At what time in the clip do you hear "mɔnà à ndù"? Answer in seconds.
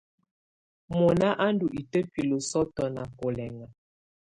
0.97-1.67